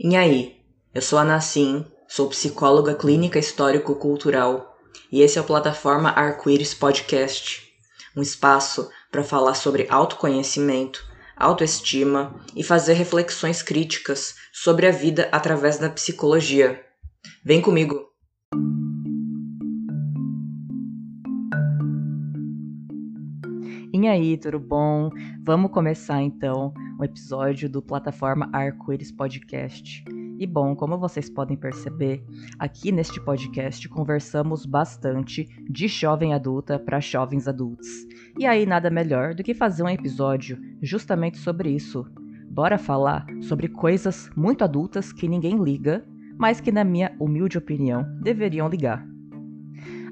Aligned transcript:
E 0.00 0.14
aí, 0.14 0.54
eu 0.94 1.02
sou 1.02 1.18
a 1.18 1.24
Nassim, 1.24 1.84
sou 2.06 2.28
psicóloga 2.28 2.94
clínica 2.94 3.36
histórico-cultural 3.36 4.78
e 5.10 5.22
esse 5.22 5.38
é 5.38 5.40
o 5.40 5.44
Plataforma 5.44 6.10
Arco-Íris 6.10 6.72
Podcast, 6.72 7.64
um 8.16 8.22
espaço 8.22 8.88
para 9.10 9.24
falar 9.24 9.54
sobre 9.54 9.88
autoconhecimento, 9.90 11.04
autoestima 11.36 12.32
e 12.54 12.62
fazer 12.62 12.92
reflexões 12.92 13.60
críticas 13.60 14.36
sobre 14.52 14.86
a 14.86 14.92
vida 14.92 15.28
através 15.32 15.78
da 15.78 15.90
psicologia. 15.90 16.80
Vem 17.44 17.60
comigo! 17.60 18.06
E 23.92 24.06
aí, 24.06 24.38
tudo 24.38 24.60
bom? 24.60 25.10
Vamos 25.44 25.72
começar 25.72 26.22
então 26.22 26.72
um 26.98 27.04
episódio 27.04 27.68
do 27.68 27.80
plataforma 27.80 28.50
Arco-Íris 28.52 29.12
Podcast. 29.12 30.04
E 30.36 30.46
bom, 30.46 30.74
como 30.74 30.98
vocês 30.98 31.30
podem 31.30 31.56
perceber, 31.56 32.24
aqui 32.58 32.90
neste 32.90 33.20
podcast 33.20 33.88
conversamos 33.88 34.66
bastante 34.66 35.48
de 35.70 35.86
jovem 35.86 36.34
adulta 36.34 36.76
para 36.76 36.98
jovens 36.98 37.46
adultos. 37.46 37.86
E 38.36 38.46
aí 38.46 38.66
nada 38.66 38.90
melhor 38.90 39.32
do 39.32 39.44
que 39.44 39.54
fazer 39.54 39.84
um 39.84 39.88
episódio 39.88 40.58
justamente 40.82 41.38
sobre 41.38 41.70
isso. 41.70 42.04
Bora 42.50 42.76
falar 42.78 43.24
sobre 43.42 43.68
coisas 43.68 44.28
muito 44.36 44.64
adultas 44.64 45.12
que 45.12 45.28
ninguém 45.28 45.62
liga, 45.62 46.04
mas 46.36 46.60
que 46.60 46.72
na 46.72 46.82
minha 46.82 47.14
humilde 47.20 47.58
opinião 47.58 48.04
deveriam 48.20 48.68
ligar. 48.68 49.06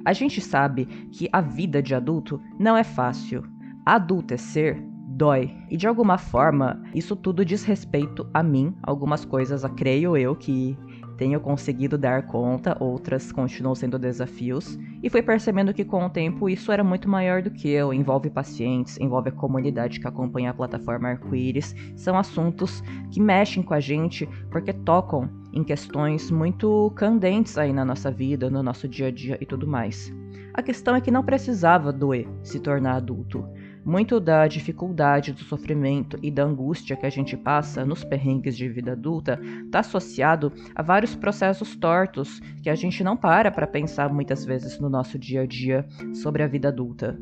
A 0.04 0.12
gente 0.12 0.40
sabe 0.40 0.86
que 1.10 1.28
a 1.32 1.40
vida 1.40 1.82
de 1.82 1.96
adulto 1.96 2.40
não 2.60 2.76
é 2.76 2.84
fácil 2.84 3.42
adultecer 3.84 4.80
dói. 5.16 5.50
E 5.70 5.76
de 5.76 5.86
alguma 5.86 6.18
forma, 6.18 6.82
isso 6.94 7.16
tudo 7.16 7.44
diz 7.44 7.64
respeito 7.64 8.28
a 8.34 8.42
mim, 8.42 8.74
algumas 8.82 9.24
coisas, 9.24 9.64
a 9.64 9.68
creio 9.68 10.16
eu 10.16 10.36
que 10.36 10.76
tenho 11.16 11.40
conseguido 11.40 11.96
dar 11.96 12.26
conta, 12.26 12.76
outras 12.78 13.32
continuam 13.32 13.74
sendo 13.74 13.98
desafios, 13.98 14.78
e 15.02 15.08
fui 15.08 15.22
percebendo 15.22 15.72
que 15.72 15.82
com 15.82 16.04
o 16.04 16.10
tempo 16.10 16.46
isso 16.46 16.70
era 16.70 16.84
muito 16.84 17.08
maior 17.08 17.40
do 17.40 17.50
que 17.50 17.70
eu, 17.70 17.90
envolve 17.94 18.28
pacientes, 18.28 19.00
envolve 19.00 19.30
a 19.30 19.32
comunidade 19.32 19.98
que 19.98 20.06
acompanha 20.06 20.50
a 20.50 20.54
plataforma 20.54 21.08
Arco-Íris, 21.08 21.74
são 21.96 22.18
assuntos 22.18 22.82
que 23.10 23.18
mexem 23.18 23.62
com 23.62 23.72
a 23.72 23.80
gente 23.80 24.28
porque 24.50 24.74
tocam 24.74 25.30
em 25.54 25.64
questões 25.64 26.30
muito 26.30 26.92
candentes 26.94 27.56
aí 27.56 27.72
na 27.72 27.86
nossa 27.86 28.10
vida, 28.10 28.50
no 28.50 28.62
nosso 28.62 28.86
dia 28.86 29.06
a 29.06 29.10
dia 29.10 29.38
e 29.40 29.46
tudo 29.46 29.66
mais. 29.66 30.12
A 30.52 30.62
questão 30.62 30.94
é 30.94 31.00
que 31.00 31.10
não 31.10 31.22
precisava 31.22 31.92
doer 31.92 32.26
se 32.42 32.60
tornar 32.60 32.96
adulto. 32.96 33.44
Muito 33.86 34.18
da 34.18 34.48
dificuldade, 34.48 35.32
do 35.32 35.44
sofrimento 35.44 36.18
e 36.20 36.28
da 36.28 36.42
angústia 36.42 36.96
que 36.96 37.06
a 37.06 37.10
gente 37.10 37.36
passa 37.36 37.84
nos 37.84 38.02
perrengues 38.02 38.56
de 38.56 38.68
vida 38.68 38.92
adulta 38.92 39.38
está 39.64 39.78
associado 39.78 40.52
a 40.74 40.82
vários 40.82 41.14
processos 41.14 41.76
tortos 41.76 42.40
que 42.64 42.68
a 42.68 42.74
gente 42.74 43.04
não 43.04 43.16
para 43.16 43.48
para 43.48 43.64
pensar 43.64 44.12
muitas 44.12 44.44
vezes 44.44 44.80
no 44.80 44.90
nosso 44.90 45.16
dia 45.16 45.42
a 45.42 45.46
dia 45.46 45.86
sobre 46.12 46.42
a 46.42 46.48
vida 46.48 46.66
adulta. 46.66 47.16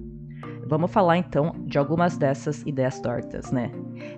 Vamos 0.67 0.91
falar 0.91 1.19
então 1.19 1.53
de 1.67 1.77
algumas 1.77 2.17
dessas 2.17 2.63
ideias 2.63 2.99
tortas, 2.99 3.53
né? 3.53 3.71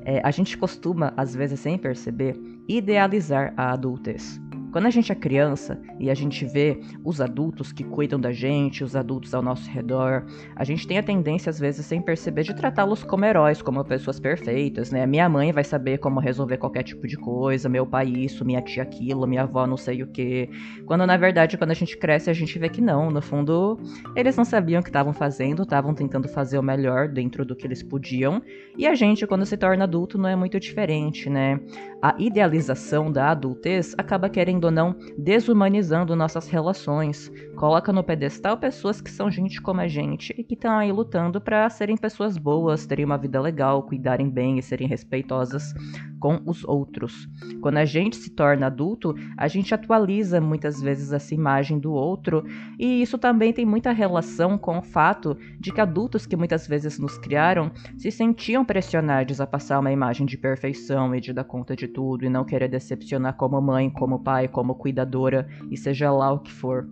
É, 0.05 0.20
a 0.22 0.31
gente 0.31 0.56
costuma, 0.56 1.12
às 1.16 1.34
vezes 1.34 1.58
sem 1.58 1.77
perceber, 1.77 2.41
idealizar 2.69 3.53
a 3.56 3.72
adultez. 3.72 4.41
Quando 4.72 4.86
a 4.86 4.91
gente 4.91 5.11
é 5.11 5.14
criança 5.14 5.81
e 5.98 6.11
a 6.11 6.14
gente 6.14 6.45
vê 6.45 6.81
os 7.05 7.20
adultos 7.20 7.72
que 7.72 7.84
cuidam 7.84 8.20
da 8.20 8.33
gente, 8.33 8.84
os 8.84 8.95
adultos 8.95 9.33
ao 9.34 9.42
nosso 9.42 9.70
redor, 9.70 10.25
a 10.55 10.64
gente 10.64 10.86
tem 10.86 10.98
a 10.98 11.03
tendência, 11.03 11.50
às 11.50 11.59
vezes, 11.59 11.86
sem 11.86 12.00
perceber, 12.03 12.42
de 12.42 12.55
tratá-los 12.55 13.03
como 13.03 13.25
heróis, 13.25 13.62
como 13.62 13.84
pessoas 13.84 14.20
perfeitas, 14.20 14.91
né? 14.91 15.06
Minha 15.06 15.28
mãe 15.28 15.53
vai 15.53 15.64
saber 15.64 15.98
como 15.98 16.20
resolver 16.20 16.59
qualquer 16.59 16.83
tipo 16.83 17.06
de 17.06 17.17
coisa, 17.17 17.69
meu 17.69 17.87
pai 17.87 18.06
isso, 18.09 18.44
minha 18.44 18.60
tia 18.60 18.82
aquilo, 18.82 19.26
minha 19.26 19.43
avó 19.43 19.66
não 19.66 19.76
sei 19.76 20.03
o 20.03 20.06
que. 20.06 20.50
Quando 20.84 21.06
na 21.06 21.16
verdade, 21.16 21.56
quando 21.56 21.71
a 21.71 21.75
gente 21.75 21.97
cresce, 21.97 22.28
a 22.28 22.34
gente 22.34 22.59
vê 22.59 22.69
que 22.69 22.81
não. 22.81 23.10
No 23.10 23.22
fundo, 23.22 23.78
eles 24.15 24.37
não 24.37 24.44
sabiam 24.44 24.81
o 24.81 24.82
que 24.82 24.91
estavam 24.91 25.12
fazendo, 25.12 25.62
estavam 25.62 25.94
tentando 25.94 26.28
fazer 26.28 26.59
o 26.59 26.62
melhor 26.62 27.09
dentro 27.09 27.44
do 27.44 27.55
que 27.55 27.66
eles 27.66 27.82
podiam. 27.82 28.43
E 28.76 28.87
a 28.87 28.94
gente, 28.94 29.26
quando 29.26 29.47
se 29.47 29.56
torna 29.56 29.84
adulto, 29.84 30.19
não 30.19 30.28
é 30.28 30.37
muito 30.37 30.59
diferente, 30.59 31.31
né? 31.31 31.60
A 32.03 32.15
idealização 32.19 33.10
da 33.10 33.31
adultez 33.31 33.94
acaba 33.97 34.28
querendo 34.28 34.56
ou 34.65 34.71
não 34.71 34.97
desumanizando 35.19 36.17
nossas 36.17 36.49
relações, 36.49 37.31
coloca 37.56 37.93
no 37.93 38.03
pedestal 38.03 38.56
pessoas 38.56 39.00
que 39.00 39.11
são 39.11 39.31
gente 39.31 39.61
como 39.61 39.81
a 39.81 39.89
gente 39.89 40.34
e 40.37 40.43
que 40.43 40.55
estão 40.55 40.78
aí 40.78 40.91
lutando 40.91 41.41
para 41.41 41.69
serem 41.71 41.97
pessoas 41.97 42.39
boas, 42.39 42.87
terem 42.87 43.05
uma 43.05 43.19
vida 43.19 43.41
legal, 43.41 43.83
cuidarem 43.83 44.31
bem 44.31 44.59
e 44.59 44.62
serem 44.62 44.89
respeitosas 44.89 45.75
com 46.19 46.41
os 46.47 46.65
outros. 46.65 47.28
Quando 47.60 47.78
a 47.78 47.84
gente 47.84 48.16
se 48.16 48.31
torna 48.31 48.66
adulto, 48.66 49.15
a 49.37 49.49
gente 49.49 49.75
atualiza 49.75 50.41
muitas 50.41 50.81
vezes 50.81 51.12
essa 51.12 51.34
imagem 51.34 51.78
do 51.78 51.93
outro, 51.93 52.44
e 52.78 53.03
isso 53.03 53.19
também 53.19 53.53
tem 53.53 53.66
muita 53.66 53.93
relação 53.93 54.59
com 54.59 54.78
o 54.78 54.82
fato 54.82 55.37
de 55.59 55.72
que 55.72 55.81
adultos 55.81 56.26
que 56.26 56.37
muitas 56.37 56.66
vezes 56.66 56.99
nos 56.99 57.19
criaram 57.19 57.71
se 57.97 58.10
sentiam 58.10 58.65
pressionados 58.65 59.41
a 59.41 59.47
passar 59.47 59.78
uma 59.78 59.93
imagem 59.93 60.26
de 60.26 60.37
perfeição 60.37 61.15
e 61.15 61.21
de 61.21 61.32
dar 61.32 61.44
conta 61.44 61.76
de 61.76 61.88
tudo 61.88 62.25
e 62.25 62.31
não 62.31 62.44
querer 62.44 62.69
decepcionar 62.69 63.34
como 63.34 63.60
mãe, 63.60 63.91
como 63.91 64.22
pai, 64.22 64.49
como 64.49 64.75
cuidadora 64.75 65.49
e 65.71 65.76
seja 65.76 66.10
lá 66.10 66.32
o 66.32 66.41
que 66.41 66.53
for. 66.53 66.87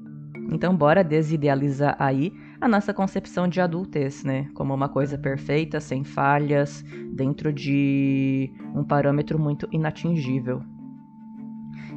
Então, 0.50 0.76
bora 0.76 1.02
desidealizar 1.02 1.96
aí 1.98 2.32
a 2.60 2.68
nossa 2.68 2.94
concepção 2.94 3.48
de 3.48 3.60
adultez, 3.60 4.24
né? 4.24 4.48
Como 4.54 4.74
uma 4.74 4.88
coisa 4.88 5.18
perfeita, 5.18 5.80
sem 5.80 6.04
falhas, 6.04 6.84
dentro 7.12 7.52
de 7.52 8.52
um 8.74 8.84
parâmetro 8.84 9.38
muito 9.38 9.68
inatingível. 9.72 10.62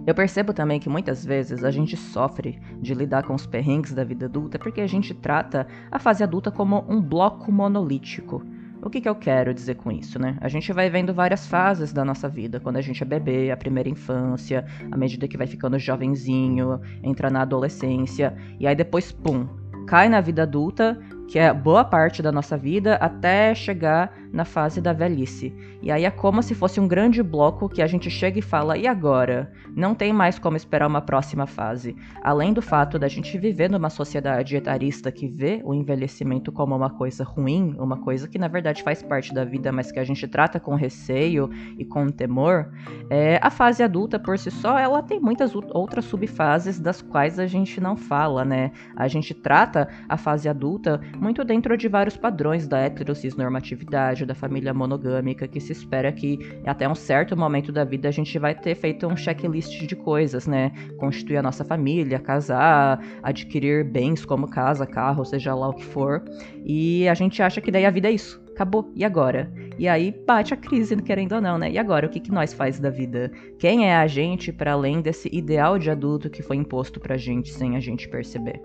Eu 0.06 0.16
percebo 0.16 0.54
também 0.54 0.80
que 0.80 0.88
muitas 0.88 1.26
vezes 1.26 1.66
a 1.66 1.70
gente 1.70 1.98
sofre 1.98 2.62
de 2.82 2.94
lidar 2.94 3.24
com 3.24 3.34
os 3.34 3.46
perrengues 3.46 3.94
da 3.94 4.06
vida 4.06 4.26
adulta 4.26 4.58
porque 4.58 4.80
a 4.80 4.88
gente 4.88 5.14
trata 5.14 5.68
a 5.92 6.00
fase 6.00 6.24
adulta 6.24 6.50
como 6.50 6.86
um 6.88 7.02
bloco 7.02 7.52
monolítico. 7.52 8.42
O 8.88 8.90
que, 8.90 9.02
que 9.02 9.10
eu 9.10 9.16
quero 9.16 9.54
dizer 9.54 9.76
com 9.76 9.92
isso, 9.92 10.18
né? 10.18 10.38
A 10.40 10.48
gente 10.48 10.72
vai 10.72 10.90
vendo 10.90 11.14
várias 11.14 11.46
fases 11.46 11.92
da 11.92 12.06
nossa 12.06 12.30
vida. 12.30 12.58
Quando 12.58 12.78
a 12.78 12.82
gente 12.82 13.04
é 13.04 13.06
bebê, 13.06 13.52
a 13.52 13.58
primeira 13.58 13.90
infância, 13.90 14.66
à 14.90 14.96
medida 14.96 15.28
que 15.28 15.36
vai 15.36 15.46
ficando 15.46 15.78
jovenzinho, 15.78 16.80
entra 17.04 17.30
na 17.30 17.42
adolescência, 17.42 18.34
e 18.58 18.66
aí 18.66 18.74
depois, 18.74 19.12
pum, 19.12 19.46
cai 19.86 20.08
na 20.08 20.22
vida 20.22 20.44
adulta, 20.44 20.98
que 21.28 21.38
é 21.38 21.54
boa 21.54 21.84
parte 21.84 22.22
da 22.22 22.32
nossa 22.32 22.58
vida, 22.58 22.96
até 22.96 23.54
chegar 23.54 24.18
na 24.32 24.46
fase 24.46 24.80
da 24.80 24.94
velhice. 24.94 25.54
E 25.82 25.92
aí 25.92 26.06
é 26.06 26.12
como 26.12 26.42
se 26.42 26.56
fosse 26.56 26.80
um 26.80 26.88
grande 26.88 27.22
bloco 27.22 27.70
que 27.70 27.82
a 27.82 27.88
gente 27.88 28.10
chega 28.10 28.40
e 28.40 28.42
fala: 28.42 28.78
e 28.78 28.88
agora? 28.88 29.52
Não 29.76 29.94
tem 29.94 30.12
mais 30.12 30.40
como 30.40 30.58
esperar 30.58 30.88
uma 30.88 31.02
próxima 31.02 31.46
fase. 31.46 31.96
Além 32.24 32.52
do 32.54 32.62
fato 32.62 32.98
da 32.98 33.08
gente 33.08 33.38
viver 33.38 33.70
numa 33.70 33.90
sociedade 33.90 34.56
etarista 34.56 35.12
que 35.12 35.28
vê 35.28 35.62
o 35.64 35.74
envelhecimento 35.74 36.52
como 36.52 36.76
uma 36.76 36.90
coisa 36.90 37.24
ruim, 37.24 37.76
uma 37.78 37.98
coisa 37.98 38.28
que 38.28 38.40
na 38.40 38.48
verdade 38.48 38.82
faz 38.82 39.04
parte 39.04 39.34
da 39.34 39.46
vida, 39.46 39.72
mas 39.72 39.92
que 39.92 40.00
a 40.00 40.04
gente 40.04 40.28
trata 40.28 40.60
com 40.60 40.76
receio 40.76 41.50
e 41.78 41.86
com 41.86 42.08
temor, 42.08 42.72
é, 43.10 43.40
a 43.42 43.52
fase 43.52 43.84
adulta 43.84 44.18
por 44.18 44.40
si 44.40 44.50
só, 44.50 44.80
ela 44.80 45.04
tem 45.04 45.20
muitas 45.20 45.54
outras 45.56 46.06
subfases 46.06 46.80
das 46.80 47.02
quais 47.02 47.38
a 47.38 47.46
gente 47.46 47.80
não 47.80 47.96
fala, 47.96 48.44
né? 48.44 48.72
A 48.96 49.08
gente 49.08 49.34
trata 49.34 49.88
a 50.10 50.18
fase 50.18 50.50
adulta 50.50 51.00
muito 51.20 51.44
dentro 51.44 51.78
de 51.78 51.88
vários 51.88 52.16
padrões 52.16 52.68
da 52.68 52.80
heterocisnormatividade 52.80 54.26
da 54.26 54.36
família 54.36 54.74
monogâmica, 54.74 55.48
que 55.48 55.60
se 55.60 55.72
espera 55.72 56.12
que 56.12 56.40
até 56.66 56.88
um 56.88 56.96
certo 56.96 57.36
momento 57.36 57.72
da 57.72 57.84
vida 57.84 58.08
a 58.08 58.12
gente 58.12 58.38
vai 58.40 58.54
ter 58.56 58.76
feito 58.76 59.08
um 59.08 59.16
checklist 59.16 59.86
de 59.86 59.96
coisas, 59.96 60.48
né? 60.48 60.72
Constituir 60.98 61.38
a 61.38 61.42
nossa 61.42 61.66
família, 61.66 62.20
casar, 62.20 63.04
adquirir 63.24 63.84
bens 63.84 64.26
como 64.26 64.48
casa, 64.48 64.86
carro, 64.86 65.26
seja 65.26 65.54
lá 65.54 65.70
o 65.70 65.74
que 65.74 65.86
for. 65.86 66.24
E 66.66 67.08
a 67.08 67.14
gente 67.14 67.42
acha 67.42 67.62
que 67.62 67.72
daí 67.72 67.86
a 67.86 67.92
vida 67.92 68.08
é 68.08 68.12
isso. 68.12 68.42
Acabou. 68.52 68.92
E 68.96 69.06
agora? 69.06 69.52
E 69.78 69.88
aí 69.88 70.12
bate 70.26 70.54
a 70.54 70.58
crise, 70.58 70.96
querendo 70.98 71.36
ou 71.36 71.42
não, 71.42 71.58
né? 71.58 71.72
E 71.72 71.78
agora, 71.78 72.08
o 72.08 72.10
que, 72.10 72.20
que 72.20 72.32
nós 72.32 72.54
faz 72.54 72.80
da 72.80 72.90
vida? 72.90 73.32
Quem 73.60 73.88
é 73.88 73.96
a 73.96 74.08
gente 74.08 74.52
para 74.52 74.72
além 74.72 75.00
desse 75.00 75.30
ideal 75.32 75.78
de 75.78 75.92
adulto 75.92 76.30
que 76.30 76.42
foi 76.42 76.56
imposto 76.56 77.00
pra 77.00 77.18
gente 77.18 77.54
sem 77.54 77.76
a 77.76 77.80
gente 77.80 78.10
perceber? 78.10 78.60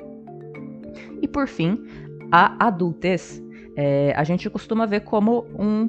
E 1.21 1.29
por 1.29 1.47
fim, 1.47 1.79
a 2.33 2.67
adultez 2.67 3.43
é, 3.77 4.15
a 4.17 4.25
gente 4.25 4.49
costuma 4.49 4.87
ver 4.87 5.01
como 5.01 5.47
um 5.59 5.89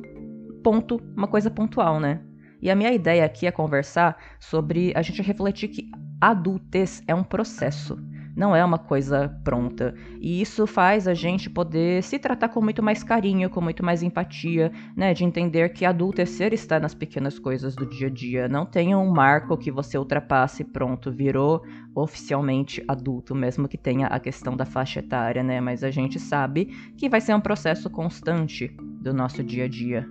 ponto, 0.62 1.02
uma 1.16 1.28
coisa 1.28 1.50
pontual, 1.50 2.00
né? 2.02 2.22
E 2.62 2.70
a 2.70 2.76
minha 2.76 2.92
ideia 2.92 3.26
aqui 3.26 3.48
é 3.48 3.52
conversar 3.52 4.18
sobre 4.40 4.94
a 4.96 5.02
gente 5.02 5.22
refletir 5.22 5.70
que 5.70 5.90
adultez 6.20 7.02
é 7.08 7.16
um 7.16 7.24
processo 7.24 7.98
não 8.36 8.56
é 8.56 8.64
uma 8.64 8.78
coisa 8.78 9.30
pronta. 9.44 9.94
E 10.20 10.42
isso 10.42 10.66
faz 10.66 11.08
a 11.08 11.14
gente 11.14 11.50
poder 11.50 12.02
se 12.04 12.18
tratar 12.18 12.50
com 12.50 12.62
muito 12.62 12.82
mais 12.82 13.04
carinho, 13.04 13.50
com 13.50 13.62
muito 13.62 13.84
mais 13.86 14.02
empatia, 14.02 14.72
né? 14.96 15.14
De 15.14 15.24
entender 15.24 15.70
que 15.70 15.86
adultecer 15.86 16.54
está 16.54 16.80
nas 16.80 16.94
pequenas 16.94 17.38
coisas 17.38 17.76
do 17.76 17.86
dia 17.86 18.08
a 18.08 18.10
dia. 18.10 18.48
Não 18.48 18.66
tem 18.66 18.96
um 18.96 19.12
marco 19.12 19.58
que 19.58 19.72
você 19.72 19.98
ultrapasse 19.98 20.64
e 20.64 20.66
pronto, 20.66 21.12
virou 21.12 21.64
oficialmente 21.96 22.84
adulto, 22.88 23.36
mesmo 23.36 23.68
que 23.68 23.78
tenha 23.78 24.08
a 24.08 24.20
questão 24.20 24.58
da 24.58 24.66
faixa 24.66 25.00
etária, 25.00 25.44
né? 25.44 25.62
Mas 25.62 25.84
a 25.84 25.92
gente 25.92 26.20
sabe 26.20 26.66
que 26.98 27.10
vai 27.10 27.22
ser 27.22 27.36
um 27.36 27.42
processo 27.42 27.90
constante 27.90 28.76
do 29.02 29.14
nosso 29.14 29.44
dia 29.44 29.66
a 29.66 29.68
dia. 29.68 30.08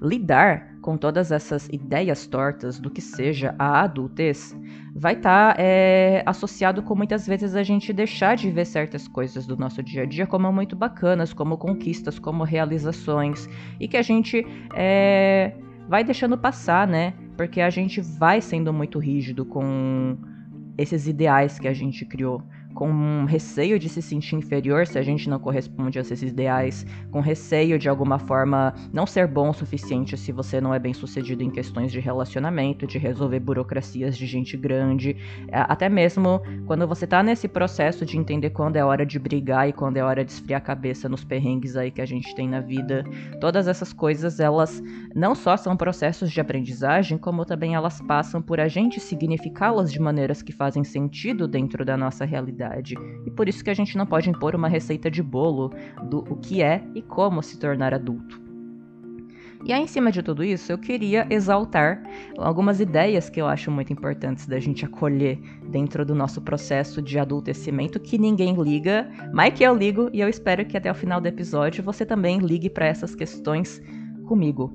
lidar 0.00 0.75
com 0.86 0.96
todas 0.96 1.32
essas 1.32 1.68
ideias 1.72 2.28
tortas 2.28 2.78
do 2.78 2.88
que 2.88 3.00
seja 3.00 3.56
a 3.58 3.80
adultez 3.80 4.56
vai 4.94 5.14
estar 5.14 5.56
tá, 5.56 5.60
é, 5.60 6.22
associado 6.24 6.80
com 6.80 6.94
muitas 6.94 7.26
vezes 7.26 7.56
a 7.56 7.64
gente 7.64 7.92
deixar 7.92 8.36
de 8.36 8.48
ver 8.52 8.64
certas 8.64 9.08
coisas 9.08 9.48
do 9.48 9.56
nosso 9.56 9.82
dia 9.82 10.04
a 10.04 10.06
dia 10.06 10.28
como 10.28 10.50
muito 10.52 10.76
bacanas, 10.76 11.32
como 11.32 11.58
conquistas, 11.58 12.20
como 12.20 12.44
realizações, 12.44 13.48
e 13.80 13.88
que 13.88 13.96
a 13.96 14.02
gente 14.02 14.46
é, 14.76 15.56
vai 15.88 16.04
deixando 16.04 16.38
passar, 16.38 16.86
né? 16.86 17.14
Porque 17.36 17.60
a 17.60 17.68
gente 17.68 18.00
vai 18.00 18.40
sendo 18.40 18.72
muito 18.72 19.00
rígido 19.00 19.44
com 19.44 20.16
esses 20.78 21.08
ideais 21.08 21.58
que 21.58 21.66
a 21.66 21.74
gente 21.74 22.04
criou 22.04 22.40
com 22.76 23.24
receio 23.24 23.78
de 23.78 23.88
se 23.88 24.02
sentir 24.02 24.36
inferior 24.36 24.86
se 24.86 24.98
a 24.98 25.02
gente 25.02 25.30
não 25.30 25.38
corresponde 25.38 25.98
a 25.98 26.02
esses 26.02 26.20
ideais, 26.20 26.86
com 27.10 27.20
receio 27.20 27.78
de 27.78 27.88
alguma 27.88 28.18
forma 28.18 28.74
não 28.92 29.06
ser 29.06 29.26
bom 29.26 29.48
o 29.48 29.54
suficiente 29.54 30.14
se 30.14 30.30
você 30.30 30.60
não 30.60 30.74
é 30.74 30.78
bem 30.78 30.92
sucedido 30.92 31.42
em 31.42 31.50
questões 31.50 31.90
de 31.90 32.00
relacionamento, 32.00 32.86
de 32.86 32.98
resolver 32.98 33.40
burocracias 33.40 34.16
de 34.16 34.26
gente 34.26 34.58
grande, 34.58 35.16
até 35.50 35.88
mesmo 35.88 36.42
quando 36.66 36.86
você 36.86 37.06
tá 37.06 37.22
nesse 37.22 37.48
processo 37.48 38.04
de 38.04 38.18
entender 38.18 38.50
quando 38.50 38.76
é 38.76 38.84
hora 38.84 39.06
de 39.06 39.18
brigar 39.18 39.66
e 39.66 39.72
quando 39.72 39.96
é 39.96 40.04
hora 40.04 40.22
de 40.22 40.32
esfriar 40.32 40.58
a 40.58 40.64
cabeça 40.64 41.08
nos 41.08 41.24
perrengues 41.24 41.76
aí 41.76 41.90
que 41.90 42.02
a 42.02 42.06
gente 42.06 42.34
tem 42.34 42.46
na 42.46 42.60
vida. 42.60 43.04
Todas 43.40 43.68
essas 43.68 43.94
coisas, 43.94 44.38
elas 44.38 44.82
não 45.14 45.34
só 45.34 45.56
são 45.56 45.74
processos 45.78 46.30
de 46.30 46.42
aprendizagem, 46.42 47.16
como 47.16 47.46
também 47.46 47.74
elas 47.74 48.02
passam 48.02 48.42
por 48.42 48.60
a 48.60 48.68
gente 48.68 49.00
significá-las 49.00 49.90
de 49.90 49.98
maneiras 49.98 50.42
que 50.42 50.52
fazem 50.52 50.84
sentido 50.84 51.48
dentro 51.48 51.82
da 51.82 51.96
nossa 51.96 52.26
realidade 52.26 52.65
E 53.26 53.30
por 53.30 53.48
isso 53.48 53.62
que 53.62 53.70
a 53.70 53.74
gente 53.74 53.96
não 53.96 54.06
pode 54.06 54.30
impor 54.30 54.54
uma 54.54 54.68
receita 54.68 55.10
de 55.10 55.22
bolo 55.22 55.72
do 56.10 56.18
o 56.30 56.36
que 56.36 56.62
é 56.62 56.82
e 56.94 57.02
como 57.02 57.42
se 57.42 57.58
tornar 57.58 57.94
adulto. 57.94 58.46
E 59.64 59.72
aí, 59.72 59.82
em 59.82 59.86
cima 59.88 60.12
de 60.12 60.22
tudo 60.22 60.44
isso, 60.44 60.70
eu 60.70 60.78
queria 60.78 61.26
exaltar 61.28 62.00
algumas 62.38 62.78
ideias 62.78 63.28
que 63.28 63.40
eu 63.40 63.48
acho 63.48 63.68
muito 63.68 63.92
importantes 63.92 64.46
da 64.46 64.60
gente 64.60 64.84
acolher 64.84 65.40
dentro 65.68 66.04
do 66.04 66.14
nosso 66.14 66.40
processo 66.40 67.02
de 67.02 67.18
adultecimento 67.18 67.98
que 67.98 68.16
ninguém 68.16 68.54
liga, 68.54 69.10
mas 69.32 69.54
que 69.54 69.64
eu 69.64 69.74
ligo 69.74 70.08
e 70.12 70.20
eu 70.20 70.28
espero 70.28 70.64
que 70.64 70.76
até 70.76 70.88
o 70.88 70.94
final 70.94 71.20
do 71.20 71.26
episódio 71.26 71.82
você 71.82 72.06
também 72.06 72.38
ligue 72.38 72.70
para 72.70 72.86
essas 72.86 73.14
questões 73.14 73.82
comigo. 74.26 74.72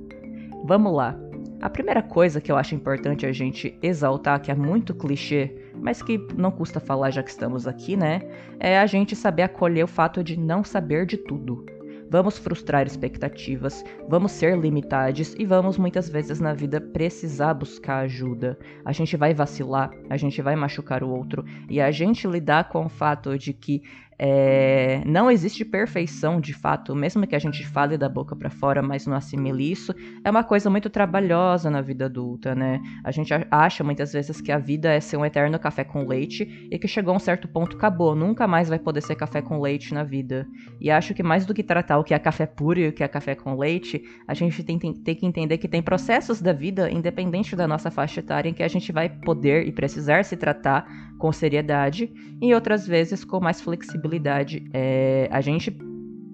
Vamos 0.65 0.93
lá. 0.93 1.17
A 1.61 1.69
primeira 1.69 2.01
coisa 2.01 2.41
que 2.41 2.51
eu 2.51 2.57
acho 2.57 2.75
importante 2.75 3.25
a 3.25 3.31
gente 3.31 3.77
exaltar, 3.81 4.41
que 4.41 4.51
é 4.51 4.55
muito 4.55 4.93
clichê, 4.93 5.55
mas 5.75 6.01
que 6.01 6.17
não 6.35 6.51
custa 6.51 6.79
falar 6.79 7.11
já 7.11 7.23
que 7.23 7.29
estamos 7.29 7.67
aqui, 7.67 7.95
né? 7.95 8.21
É 8.59 8.79
a 8.79 8.85
gente 8.85 9.15
saber 9.15 9.43
acolher 9.43 9.83
o 9.83 9.87
fato 9.87 10.23
de 10.23 10.37
não 10.39 10.63
saber 10.63 11.05
de 11.05 11.17
tudo. 11.17 11.65
Vamos 12.11 12.37
frustrar 12.37 12.85
expectativas, 12.85 13.85
vamos 14.09 14.33
ser 14.33 14.57
limitados 14.57 15.33
e 15.39 15.45
vamos 15.45 15.77
muitas 15.77 16.09
vezes 16.09 16.41
na 16.41 16.53
vida 16.53 16.81
precisar 16.81 17.53
buscar 17.53 17.99
ajuda. 17.99 18.59
A 18.83 18.91
gente 18.91 19.15
vai 19.15 19.33
vacilar, 19.33 19.89
a 20.09 20.17
gente 20.17 20.41
vai 20.41 20.53
machucar 20.57 21.05
o 21.05 21.09
outro 21.09 21.45
e 21.69 21.79
a 21.79 21.89
gente 21.89 22.27
lidar 22.27 22.67
com 22.67 22.85
o 22.85 22.89
fato 22.89 23.37
de 23.37 23.53
que 23.53 23.81
é, 24.23 25.01
não 25.03 25.31
existe 25.31 25.65
perfeição 25.65 26.39
de 26.39 26.53
fato, 26.53 26.95
mesmo 26.95 27.25
que 27.25 27.35
a 27.35 27.39
gente 27.39 27.65
fale 27.65 27.97
da 27.97 28.07
boca 28.07 28.35
para 28.35 28.51
fora, 28.51 28.79
mas 28.79 29.07
não 29.07 29.15
assimile 29.15 29.71
isso, 29.71 29.95
é 30.23 30.29
uma 30.29 30.43
coisa 30.43 30.69
muito 30.69 30.91
trabalhosa 30.91 31.71
na 31.71 31.81
vida 31.81 32.05
adulta, 32.05 32.53
né? 32.53 32.79
A 33.03 33.09
gente 33.09 33.33
acha 33.49 33.83
muitas 33.83 34.13
vezes 34.13 34.39
que 34.39 34.51
a 34.51 34.59
vida 34.59 34.93
é 34.93 34.99
ser 34.99 35.17
um 35.17 35.25
eterno 35.25 35.57
café 35.57 35.83
com 35.83 36.07
leite 36.07 36.67
e 36.69 36.77
que 36.77 36.87
chegou 36.87 37.15
a 37.15 37.17
um 37.17 37.19
certo 37.19 37.47
ponto 37.47 37.75
acabou, 37.75 38.15
nunca 38.15 38.45
mais 38.45 38.69
vai 38.69 38.77
poder 38.77 39.01
ser 39.01 39.15
café 39.15 39.41
com 39.41 39.59
leite 39.59 39.91
na 39.91 40.03
vida. 40.03 40.47
E 40.79 40.91
acho 40.91 41.15
que 41.15 41.23
mais 41.23 41.43
do 41.43 41.51
que 41.51 41.63
tratar 41.63 41.97
o 41.97 42.03
que 42.03 42.13
é 42.13 42.19
café 42.19 42.45
puro 42.45 42.79
e 42.79 42.89
o 42.89 42.93
que 42.93 43.03
é 43.03 43.07
café 43.07 43.33
com 43.33 43.57
leite, 43.57 44.03
a 44.27 44.35
gente 44.35 44.63
tem, 44.63 44.77
tem, 44.77 44.93
tem 44.93 45.15
que 45.15 45.25
entender 45.25 45.57
que 45.57 45.67
tem 45.67 45.81
processos 45.81 46.39
da 46.39 46.53
vida, 46.53 46.91
independente 46.91 47.55
da 47.55 47.67
nossa 47.67 47.89
faixa 47.89 48.19
etária, 48.19 48.47
em 48.47 48.53
que 48.53 48.61
a 48.61 48.67
gente 48.67 48.91
vai 48.91 49.09
poder 49.09 49.67
e 49.67 49.71
precisar 49.71 50.23
se 50.25 50.37
tratar 50.37 50.85
com 51.21 51.31
seriedade 51.31 52.11
e 52.41 52.51
outras 52.51 52.87
vezes 52.87 53.23
com 53.23 53.39
mais 53.39 53.61
flexibilidade. 53.61 54.67
É, 54.73 55.29
a 55.31 55.39
gente 55.39 55.69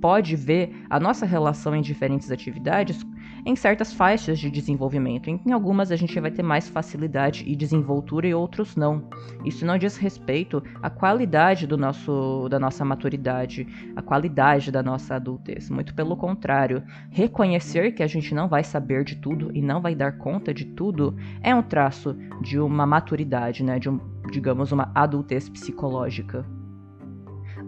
pode 0.02 0.36
ver 0.38 0.86
a 0.90 0.98
nossa 0.98 1.26
relação 1.26 1.76
em 1.76 1.82
diferentes 1.82 2.32
atividades 2.32 3.06
em 3.46 3.56
certas 3.56 3.94
faixas 3.94 4.40
de 4.40 4.50
desenvolvimento. 4.50 5.30
Em 5.30 5.52
algumas 5.52 5.92
a 5.92 5.96
gente 5.96 6.20
vai 6.20 6.32
ter 6.32 6.44
mais 6.44 6.68
facilidade 6.68 7.44
e 7.48 7.56
desenvoltura 7.56 8.28
e 8.28 8.34
outros 8.34 8.76
não. 8.76 9.08
Isso 9.46 9.66
não 9.66 9.78
diz 9.78 9.96
respeito 9.96 10.62
à 10.82 10.90
qualidade 10.90 11.66
do 11.66 11.78
nosso, 11.78 12.48
da 12.50 12.60
nossa 12.60 12.84
maturidade, 12.84 13.66
à 13.96 14.02
qualidade 14.02 14.70
da 14.72 14.84
nossa 14.84 15.16
adultez. 15.16 15.70
Muito 15.70 15.94
pelo 15.94 16.18
contrário, 16.18 16.84
reconhecer 17.10 17.94
que 17.94 18.04
a 18.04 18.08
gente 18.08 18.36
não 18.36 18.50
vai 18.50 18.64
saber 18.64 19.06
de 19.06 19.16
tudo 19.16 19.50
e 19.54 19.62
não 19.62 19.82
vai 19.82 19.96
dar 19.96 20.18
conta 20.18 20.54
de 20.54 20.66
tudo 20.66 21.16
é 21.42 21.56
um 21.56 21.64
traço 21.64 22.18
de 22.42 22.60
uma 22.60 22.86
maturidade, 22.86 23.64
né? 23.64 23.80
De 23.80 23.90
um, 23.90 24.00
digamos, 24.32 24.72
uma 24.72 24.92
adultez 24.94 25.50
psicológica. 25.50 26.46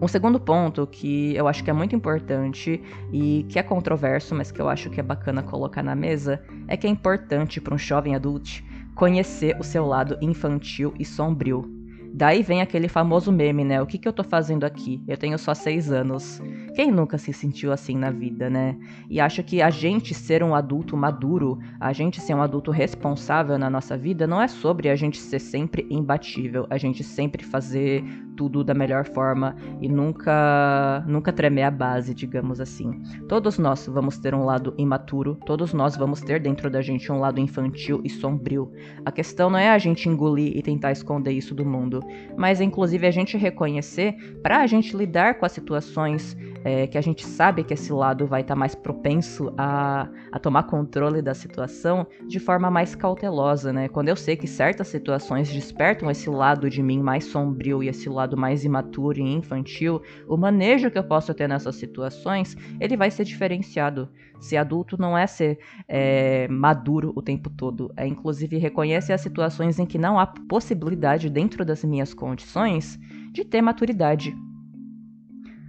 Um 0.00 0.08
segundo 0.08 0.40
ponto 0.40 0.86
que 0.86 1.34
eu 1.34 1.46
acho 1.46 1.62
que 1.62 1.68
é 1.68 1.72
muito 1.72 1.94
importante 1.94 2.82
e 3.12 3.44
que 3.48 3.58
é 3.58 3.62
controverso, 3.62 4.34
mas 4.34 4.50
que 4.50 4.60
eu 4.60 4.68
acho 4.68 4.88
que 4.88 4.98
é 4.98 5.02
bacana 5.02 5.42
colocar 5.42 5.82
na 5.82 5.94
mesa, 5.94 6.42
é 6.66 6.76
que 6.76 6.86
é 6.86 6.90
importante 6.90 7.60
para 7.60 7.74
um 7.74 7.78
jovem 7.78 8.14
adulto 8.14 8.62
conhecer 8.94 9.56
o 9.58 9.62
seu 9.62 9.86
lado 9.86 10.16
infantil 10.20 10.94
e 10.98 11.04
sombrio. 11.04 11.64
Daí 12.12 12.42
vem 12.42 12.60
aquele 12.60 12.88
famoso 12.88 13.30
meme, 13.30 13.64
né? 13.64 13.80
O 13.80 13.86
que, 13.86 13.98
que 13.98 14.08
eu 14.08 14.12
tô 14.12 14.24
fazendo 14.24 14.64
aqui? 14.64 15.02
Eu 15.06 15.16
tenho 15.16 15.38
só 15.38 15.54
seis 15.54 15.92
anos. 15.92 16.40
Quem 16.74 16.90
nunca 16.90 17.18
se 17.18 17.32
sentiu 17.32 17.72
assim 17.72 17.96
na 17.96 18.10
vida, 18.10 18.48
né? 18.48 18.76
E 19.08 19.20
acho 19.20 19.42
que 19.42 19.60
a 19.60 19.70
gente 19.70 20.14
ser 20.14 20.42
um 20.42 20.54
adulto 20.54 20.96
maduro, 20.96 21.58
a 21.78 21.92
gente 21.92 22.20
ser 22.20 22.34
um 22.34 22.42
adulto 22.42 22.70
responsável 22.70 23.58
na 23.58 23.68
nossa 23.68 23.96
vida, 23.96 24.26
não 24.26 24.40
é 24.40 24.48
sobre 24.48 24.88
a 24.88 24.96
gente 24.96 25.18
ser 25.18 25.38
sempre 25.38 25.86
imbatível, 25.90 26.66
a 26.70 26.78
gente 26.78 27.02
sempre 27.02 27.44
fazer 27.44 28.04
tudo 28.36 28.64
da 28.64 28.72
melhor 28.72 29.04
forma 29.04 29.54
e 29.82 29.88
nunca 29.88 31.04
nunca 31.06 31.30
tremer 31.30 31.64
a 31.64 31.70
base, 31.70 32.14
digamos 32.14 32.58
assim. 32.58 33.02
Todos 33.28 33.58
nós 33.58 33.86
vamos 33.86 34.16
ter 34.16 34.34
um 34.34 34.44
lado 34.44 34.72
imaturo, 34.78 35.38
todos 35.44 35.74
nós 35.74 35.94
vamos 35.94 36.22
ter 36.22 36.40
dentro 36.40 36.70
da 36.70 36.80
gente 36.80 37.12
um 37.12 37.18
lado 37.18 37.38
infantil 37.38 38.00
e 38.02 38.08
sombrio. 38.08 38.72
A 39.04 39.12
questão 39.12 39.50
não 39.50 39.58
é 39.58 39.68
a 39.68 39.78
gente 39.78 40.08
engolir 40.08 40.56
e 40.56 40.62
tentar 40.62 40.92
esconder 40.92 41.32
isso 41.32 41.54
do 41.54 41.66
mundo, 41.66 42.00
mas 42.36 42.60
inclusive 42.60 43.06
a 43.06 43.10
gente 43.10 43.36
reconhecer 43.36 44.14
para 44.42 44.62
a 44.62 44.66
gente 44.66 44.96
lidar 44.96 45.34
com 45.34 45.44
as 45.44 45.52
situações 45.52 46.34
é, 46.64 46.86
que 46.86 46.98
a 46.98 47.00
gente 47.00 47.26
sabe 47.26 47.64
que 47.64 47.74
esse 47.74 47.92
lado 47.92 48.26
vai 48.26 48.42
estar 48.42 48.54
tá 48.54 48.58
mais 48.58 48.74
propenso 48.74 49.52
a, 49.56 50.08
a 50.30 50.38
tomar 50.38 50.64
controle 50.64 51.22
da 51.22 51.34
situação 51.34 52.06
de 52.26 52.38
forma 52.38 52.70
mais 52.70 52.94
cautelosa, 52.94 53.72
né? 53.72 53.88
Quando 53.88 54.08
eu 54.08 54.16
sei 54.16 54.36
que 54.36 54.46
certas 54.46 54.88
situações 54.88 55.48
despertam 55.48 56.10
esse 56.10 56.28
lado 56.28 56.68
de 56.68 56.82
mim 56.82 57.00
mais 57.00 57.24
sombrio 57.24 57.82
e 57.82 57.88
esse 57.88 58.08
lado 58.08 58.36
mais 58.36 58.64
imaturo 58.64 59.18
e 59.18 59.22
infantil, 59.22 60.02
o 60.28 60.36
manejo 60.36 60.90
que 60.90 60.98
eu 60.98 61.04
posso 61.04 61.32
ter 61.34 61.48
nessas 61.48 61.76
situações, 61.76 62.56
ele 62.78 62.96
vai 62.96 63.10
ser 63.10 63.24
diferenciado. 63.24 64.08
Ser 64.40 64.56
adulto 64.56 64.96
não 64.98 65.16
é 65.16 65.26
ser 65.26 65.58
é, 65.86 66.48
maduro 66.48 67.12
o 67.14 67.20
tempo 67.20 67.50
todo, 67.50 67.92
é 67.94 68.06
inclusive 68.06 68.56
reconhecer 68.56 69.12
as 69.12 69.20
situações 69.20 69.78
em 69.78 69.84
que 69.84 69.98
não 69.98 70.18
há 70.18 70.26
possibilidade 70.26 71.28
dentro 71.28 71.62
das 71.62 71.84
minhas 71.84 72.14
condições 72.14 72.98
de 73.32 73.44
ter 73.44 73.60
maturidade. 73.60 74.34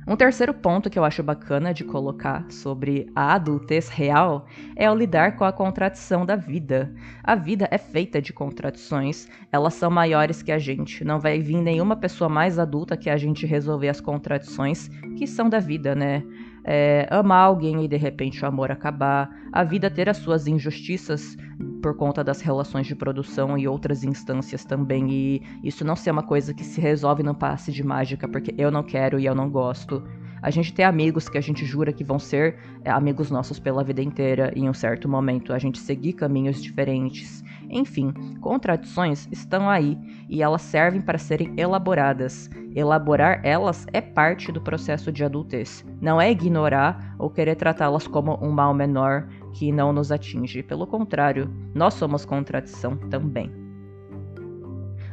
Um 0.07 0.15
terceiro 0.15 0.51
ponto 0.51 0.89
que 0.89 0.97
eu 0.97 1.03
acho 1.05 1.21
bacana 1.21 1.73
de 1.73 1.83
colocar 1.83 2.49
sobre 2.49 3.11
a 3.15 3.35
adultez 3.35 3.87
real 3.87 4.47
é 4.75 4.89
o 4.89 4.95
lidar 4.95 5.35
com 5.35 5.43
a 5.43 5.53
contradição 5.53 6.25
da 6.25 6.35
vida. 6.35 6.91
A 7.23 7.35
vida 7.35 7.67
é 7.69 7.77
feita 7.77 8.19
de 8.19 8.33
contradições, 8.33 9.27
elas 9.51 9.75
são 9.75 9.91
maiores 9.91 10.41
que 10.41 10.51
a 10.51 10.57
gente. 10.57 11.03
Não 11.03 11.19
vai 11.19 11.39
vir 11.39 11.61
nenhuma 11.61 11.95
pessoa 11.95 12.27
mais 12.27 12.57
adulta 12.57 12.97
que 12.97 13.11
a 13.11 13.17
gente 13.17 13.45
resolver 13.45 13.89
as 13.89 14.01
contradições 14.01 14.89
que 15.15 15.27
são 15.27 15.47
da 15.47 15.59
vida, 15.59 15.93
né? 15.93 16.23
É, 16.63 17.07
amar 17.09 17.45
alguém 17.45 17.83
e 17.83 17.87
de 17.87 17.97
repente 17.97 18.43
o 18.43 18.47
amor 18.47 18.71
acabar, 18.71 19.29
a 19.51 19.63
vida 19.63 19.89
ter 19.89 20.07
as 20.07 20.17
suas 20.17 20.45
injustiças 20.45 21.35
por 21.81 21.95
conta 21.97 22.23
das 22.23 22.41
relações 22.41 22.85
de 22.85 22.95
produção 22.95 23.57
e 23.57 23.67
outras 23.67 24.03
instâncias 24.03 24.63
também, 24.63 25.09
e 25.09 25.41
isso 25.63 25.83
não 25.83 25.95
ser 25.95 26.11
uma 26.11 26.23
coisa 26.23 26.53
que 26.53 26.63
se 26.63 26.79
resolve 26.79 27.23
num 27.23 27.33
passe 27.33 27.71
de 27.71 27.83
mágica, 27.83 28.27
porque 28.27 28.53
eu 28.57 28.69
não 28.69 28.83
quero 28.83 29.19
e 29.19 29.25
eu 29.25 29.33
não 29.33 29.49
gosto. 29.49 30.03
A 30.41 30.49
gente 30.49 30.73
ter 30.73 30.83
amigos 30.83 31.29
que 31.29 31.37
a 31.37 31.41
gente 31.41 31.65
jura 31.65 31.93
que 31.93 32.03
vão 32.03 32.17
ser 32.17 32.57
é, 32.83 32.89
amigos 32.89 33.29
nossos 33.29 33.59
pela 33.59 33.83
vida 33.83 34.01
inteira, 34.01 34.51
em 34.55 34.67
um 34.69 34.73
certo 34.73 35.07
momento 35.07 35.53
a 35.53 35.59
gente 35.59 35.77
seguir 35.77 36.13
caminhos 36.13 36.61
diferentes. 36.61 37.43
Enfim, 37.69 38.11
contradições 38.41 39.27
estão 39.31 39.69
aí 39.69 39.97
e 40.27 40.41
elas 40.41 40.61
servem 40.61 41.01
para 41.01 41.17
serem 41.17 41.53
elaboradas. 41.55 42.49
Elaborar 42.75 43.41
elas 43.43 43.85
é 43.93 44.01
parte 44.01 44.51
do 44.51 44.61
processo 44.61 45.11
de 45.11 45.23
adultez. 45.23 45.85
Não 46.01 46.19
é 46.19 46.31
ignorar 46.31 47.15
ou 47.19 47.29
querer 47.29 47.55
tratá-las 47.55 48.07
como 48.07 48.37
um 48.41 48.51
mal 48.51 48.73
menor 48.73 49.27
que 49.53 49.71
não 49.71 49.93
nos 49.93 50.11
atinge. 50.11 50.63
Pelo 50.63 50.87
contrário, 50.87 51.49
nós 51.73 51.93
somos 51.93 52.25
contradição 52.25 52.97
também. 52.97 53.60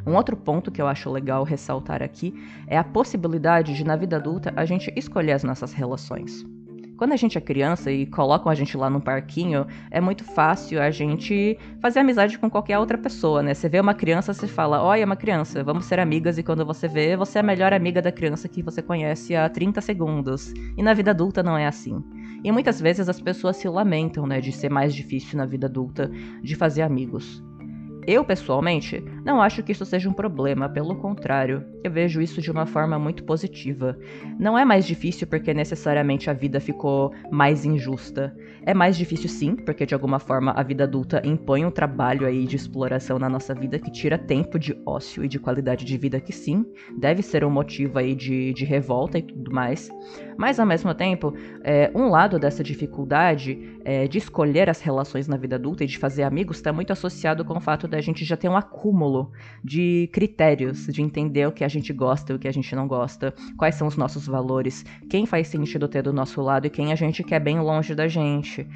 Um 0.09 0.17
outro 0.17 0.35
ponto 0.35 0.71
que 0.71 0.81
eu 0.81 0.87
acho 0.87 1.11
legal 1.11 1.45
ressaltar 1.45 2.03
aqui 2.03 2.33
é 2.67 2.79
a 2.79 2.83
possibilidade 2.83 3.75
de, 3.75 3.85
na 3.85 3.95
vida 3.95 4.17
adulta, 4.17 4.55
a 4.57 4.65
gente 4.65 4.91
escolher 4.97 5.33
as 5.33 5.45
nossas 5.45 5.75
relações. 5.75 6.47
Quando 6.97 7.13
a 7.13 7.17
gente 7.17 7.37
é 7.37 7.41
criança 7.43 7.93
e 7.93 8.07
colocam 8.07 8.51
a 8.51 8.55
gente 8.55 8.75
lá 8.75 8.89
num 8.89 9.01
parquinho, 9.01 9.67
é 9.91 10.01
muito 10.01 10.25
fácil 10.25 10.81
a 10.81 10.91
gente 10.91 11.59
fazer 11.83 12.01
amizade 12.01 12.39
com 12.39 12.49
qualquer 12.49 12.79
outra 12.79 12.97
pessoa, 12.97 13.43
né? 13.43 13.53
Você 13.53 13.69
vê 13.69 13.79
uma 13.79 13.93
criança, 13.93 14.33
você 14.33 14.49
fala, 14.49 14.83
olha, 14.83 15.03
é 15.03 15.05
uma 15.05 15.15
criança, 15.15 15.63
vamos 15.63 15.85
ser 15.85 16.01
amigas, 16.01 16.39
e 16.39 16.43
quando 16.43 16.65
você 16.65 16.89
vê, 16.89 17.15
você 17.15 17.37
é 17.37 17.43
a 17.43 17.45
melhor 17.45 17.75
amiga 17.75 18.01
da 18.01 18.11
criança 18.11 18.49
que 18.49 18.63
você 18.63 18.81
conhece 18.81 19.37
há 19.37 19.47
30 19.47 19.83
segundos. 19.83 20.55
E 20.75 20.83
na 20.83 20.95
vida 20.95 21.11
adulta 21.11 21.43
não 21.43 21.59
é 21.59 21.67
assim. 21.67 22.03
E 22.43 22.51
muitas 22.51 22.81
vezes 22.81 23.11
as 23.11 23.21
pessoas 23.21 23.59
se 23.59 23.69
lamentam, 23.69 24.27
né, 24.27 24.41
de 24.41 24.53
ser 24.53 24.71
mais 24.71 24.95
difícil 24.95 25.37
na 25.37 25.45
vida 25.45 25.67
adulta 25.67 26.11
de 26.43 26.57
fazer 26.57 26.81
amigos. 26.81 27.47
Eu, 28.09 28.25
pessoalmente, 28.25 29.05
não 29.23 29.43
acho 29.43 29.63
que 29.63 29.71
isso 29.71 29.85
seja 29.85 30.09
um 30.09 30.15
problema, 30.15 30.67
pelo 30.67 30.97
contrário, 30.97 31.63
eu 31.85 31.91
vejo 31.91 32.23
isso 32.23 32.41
de 32.41 32.51
uma 32.51 32.65
forma 32.65 32.99
muito 32.99 33.23
positiva. 33.23 33.99
Não 34.39 34.59
é 34.59 34.65
mais 34.65 34.87
difícil 34.87 35.27
porque 35.27 35.53
necessariamente 35.53 36.31
a 36.31 36.33
vida 36.33 36.59
ficou 36.59 37.13
mais 37.31 37.67
injusta. 37.67 38.35
É 38.65 38.73
mais 38.73 38.97
difícil 38.97 39.29
sim, 39.29 39.55
porque 39.55 39.85
de 39.85 39.93
alguma 39.93 40.19
forma 40.19 40.53
a 40.53 40.63
vida 40.63 40.85
adulta 40.85 41.21
impõe 41.23 41.67
um 41.67 41.71
trabalho 41.71 42.27
aí 42.27 42.47
de 42.47 42.57
exploração 42.57 43.19
na 43.19 43.29
nossa 43.29 43.55
vida 43.55 43.79
que 43.79 43.93
tira 43.93 44.17
tempo 44.17 44.59
de 44.59 44.75
ócio 44.87 45.23
e 45.23 45.29
de 45.29 45.39
qualidade 45.39 45.85
de 45.85 45.99
vida 45.99 46.19
que 46.19 46.33
sim, 46.33 46.65
deve 46.99 47.23
ser 47.23 47.45
um 47.45 47.51
motivo 47.51 47.99
aí 47.99 48.15
de, 48.15 48.55
de 48.55 48.65
revolta 48.65 49.19
e 49.19 49.23
tudo 49.23 49.53
mais. 49.53 49.91
Mas 50.39 50.59
ao 50.59 50.67
mesmo 50.67 50.95
tempo, 50.95 51.35
é, 51.63 51.91
um 51.95 52.09
lado 52.09 52.39
dessa 52.39 52.65
dificuldade 52.65 53.79
é, 53.85 54.07
de 54.07 54.19
escolher 54.19 54.71
as 54.71 54.81
relações 54.81 55.29
na 55.29 55.37
vida 55.37 55.57
adulta 55.57 55.85
e 55.85 55.87
de 55.87 55.99
fazer 55.99 56.23
amigos 56.23 56.59
está 56.59 56.73
muito 56.73 56.93
associado 56.93 57.45
com 57.45 57.57
o 57.57 57.61
fato 57.61 57.89
da 57.89 57.98
gente 58.01 58.25
já 58.25 58.37
ter 58.37 58.49
um 58.49 58.57
acúmulo 58.57 59.33
de 59.63 60.09
critérios, 60.13 60.87
de 60.87 61.03
entender 61.03 61.47
o 61.47 61.53
que 61.53 61.65
a 61.65 61.69
gente 61.69 61.93
gosta 61.93 62.33
e 62.33 62.37
o 62.37 62.39
que 62.39 62.49
a 62.49 62.53
gente 62.53 62.75
não 62.75 62.87
gosta, 62.87 63.35
quais 63.57 63.75
são 63.75 63.87
os 63.87 63.97
nossos 63.97 64.27
valores, 64.27 64.85
quem 65.09 65.27
faz 65.27 65.49
sentido 65.49 65.89
ter 65.89 66.03
do 66.03 66.13
nosso 66.13 66.41
lado 66.41 66.67
e 66.67 66.71
quem 66.71 66.93
a 66.93 66.97
gente 66.97 67.23
quer 67.25 67.41
bem 67.41 67.59
longe 67.61 67.95
da 67.95 68.09
gente. 68.09 68.67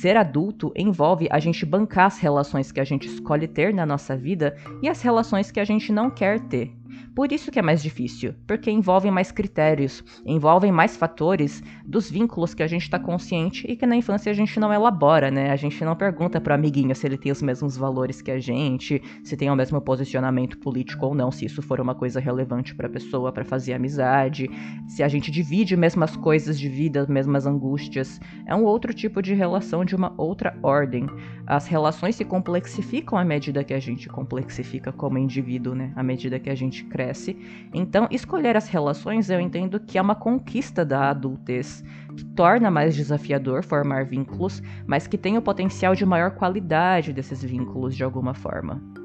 Ser 0.00 0.16
adulto 0.16 0.72
envolve 0.76 1.28
a 1.30 1.38
gente 1.38 1.66
bancar 1.66 2.06
as 2.06 2.18
relações 2.18 2.72
que 2.72 2.80
a 2.80 2.84
gente 2.84 3.06
escolhe 3.06 3.46
ter 3.46 3.74
na 3.74 3.84
nossa 3.84 4.16
vida 4.16 4.56
e 4.82 4.88
as 4.88 5.02
relações 5.02 5.50
que 5.50 5.60
a 5.60 5.64
gente 5.64 5.92
não 5.92 6.10
quer 6.10 6.40
ter. 6.40 6.79
Por 7.14 7.32
isso 7.32 7.50
que 7.50 7.58
é 7.58 7.62
mais 7.62 7.82
difícil, 7.82 8.34
porque 8.46 8.70
envolvem 8.70 9.10
mais 9.10 9.32
critérios, 9.32 10.02
envolvem 10.24 10.70
mais 10.70 10.96
fatores 10.96 11.62
dos 11.84 12.08
vínculos 12.08 12.54
que 12.54 12.62
a 12.62 12.68
gente 12.68 12.82
está 12.82 13.00
consciente 13.00 13.66
e 13.68 13.76
que 13.76 13.84
na 13.84 13.96
infância 13.96 14.30
a 14.30 14.34
gente 14.34 14.60
não 14.60 14.72
elabora, 14.72 15.28
né? 15.28 15.50
A 15.50 15.56
gente 15.56 15.84
não 15.84 15.96
pergunta 15.96 16.40
pro 16.40 16.54
amiguinho 16.54 16.94
se 16.94 17.04
ele 17.06 17.18
tem 17.18 17.32
os 17.32 17.42
mesmos 17.42 17.76
valores 17.76 18.22
que 18.22 18.30
a 18.30 18.38
gente, 18.38 19.02
se 19.24 19.36
tem 19.36 19.50
o 19.50 19.56
mesmo 19.56 19.80
posicionamento 19.80 20.58
político 20.58 21.06
ou 21.06 21.14
não, 21.14 21.32
se 21.32 21.44
isso 21.44 21.60
for 21.60 21.80
uma 21.80 21.96
coisa 21.96 22.20
relevante 22.20 22.76
para 22.76 22.86
a 22.86 22.90
pessoa 22.90 23.32
para 23.32 23.44
fazer 23.44 23.72
amizade, 23.72 24.48
se 24.86 25.02
a 25.02 25.08
gente 25.08 25.32
divide 25.32 25.76
mesmas 25.76 26.16
coisas 26.16 26.58
de 26.58 26.68
vida, 26.68 27.06
mesmas 27.08 27.44
angústias. 27.44 28.20
É 28.46 28.54
um 28.54 28.64
outro 28.64 28.94
tipo 28.94 29.20
de 29.20 29.34
relação 29.34 29.84
de 29.84 29.96
uma 29.96 30.14
outra 30.16 30.56
ordem. 30.62 31.06
As 31.44 31.66
relações 31.66 32.14
se 32.14 32.24
complexificam 32.24 33.18
à 33.18 33.24
medida 33.24 33.64
que 33.64 33.74
a 33.74 33.80
gente 33.80 34.08
complexifica 34.08 34.92
como 34.92 35.18
indivíduo, 35.18 35.74
né? 35.74 35.92
À 35.96 36.04
medida 36.04 36.38
que 36.38 36.48
a 36.48 36.54
gente 36.54 36.84
cresce 36.84 36.99
cresce. 37.00 37.34
Então, 37.72 38.06
escolher 38.10 38.56
as 38.56 38.68
relações 38.68 39.30
eu 39.30 39.40
entendo 39.40 39.80
que 39.80 39.96
é 39.96 40.02
uma 40.02 40.14
conquista 40.14 40.84
da 40.84 41.08
adultez, 41.08 41.82
que 42.14 42.24
torna 42.24 42.70
mais 42.70 42.94
desafiador 42.94 43.64
formar 43.64 44.04
vínculos, 44.04 44.62
mas 44.86 45.06
que 45.06 45.16
tem 45.16 45.38
o 45.38 45.42
potencial 45.42 45.94
de 45.94 46.04
maior 46.04 46.32
qualidade 46.32 47.12
desses 47.12 47.42
vínculos 47.42 47.96
de 47.96 48.04
alguma 48.04 48.34
forma. 48.34 48.99